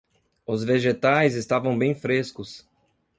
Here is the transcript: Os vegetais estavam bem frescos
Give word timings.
Os 0.47 0.63
vegetais 0.63 1.35
estavam 1.35 1.77
bem 1.77 1.93
frescos 1.93 2.67